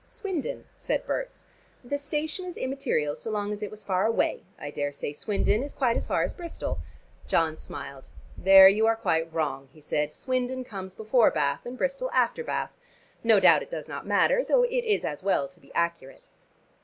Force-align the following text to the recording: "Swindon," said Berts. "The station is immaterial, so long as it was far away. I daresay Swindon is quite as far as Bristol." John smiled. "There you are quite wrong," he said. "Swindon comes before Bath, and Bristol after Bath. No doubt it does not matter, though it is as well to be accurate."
"Swindon," 0.03 0.65
said 0.79 1.05
Berts. 1.05 1.45
"The 1.83 1.99
station 1.99 2.43
is 2.47 2.57
immaterial, 2.57 3.15
so 3.15 3.29
long 3.29 3.51
as 3.51 3.61
it 3.61 3.69
was 3.69 3.83
far 3.83 4.07
away. 4.07 4.41
I 4.57 4.71
daresay 4.71 5.13
Swindon 5.13 5.61
is 5.61 5.73
quite 5.73 5.95
as 5.95 6.07
far 6.07 6.23
as 6.23 6.33
Bristol." 6.33 6.79
John 7.27 7.55
smiled. 7.55 8.09
"There 8.35 8.67
you 8.67 8.87
are 8.87 8.95
quite 8.95 9.31
wrong," 9.31 9.67
he 9.71 9.79
said. 9.79 10.11
"Swindon 10.11 10.63
comes 10.63 10.95
before 10.95 11.29
Bath, 11.29 11.67
and 11.67 11.77
Bristol 11.77 12.09
after 12.15 12.43
Bath. 12.43 12.71
No 13.23 13.39
doubt 13.39 13.61
it 13.61 13.69
does 13.69 13.87
not 13.87 14.07
matter, 14.07 14.43
though 14.43 14.63
it 14.63 14.83
is 14.85 15.05
as 15.05 15.21
well 15.21 15.47
to 15.47 15.59
be 15.59 15.71
accurate." 15.75 16.27